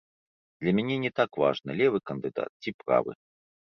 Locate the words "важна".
1.43-1.79